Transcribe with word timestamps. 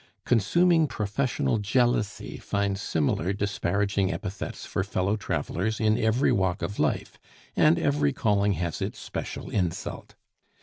Consuming 0.25 0.87
professional 0.87 1.59
jealousy 1.59 2.37
finds 2.37 2.81
similar 2.81 3.33
disparaging 3.33 4.11
epithets 4.11 4.65
for 4.65 4.83
fellow 4.83 5.15
travelers 5.15 5.79
in 5.79 5.95
every 5.95 6.31
walk 6.31 6.63
of 6.63 6.79
life, 6.79 7.19
and 7.55 7.77
every 7.77 8.11
calling 8.11 8.53
has 8.53 8.81
its 8.81 8.97
special 8.97 9.51
insult. 9.51 10.15